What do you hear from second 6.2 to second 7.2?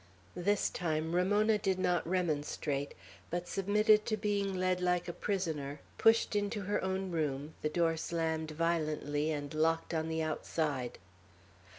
into her own